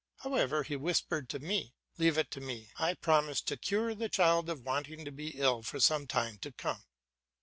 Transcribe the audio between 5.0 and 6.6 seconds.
to be ill for some time to